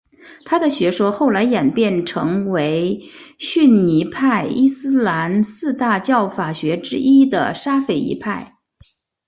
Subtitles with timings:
[0.45, 3.03] 他的学说后来演变成为
[3.37, 8.57] 逊尼派伊斯兰四大教法学之一的沙斐仪派。